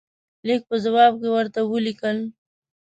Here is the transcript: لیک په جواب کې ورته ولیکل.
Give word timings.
لیک 0.47 0.61
په 0.69 0.75
جواب 0.83 1.13
کې 1.21 1.29
ورته 1.35 1.59
ولیکل. 1.63 2.17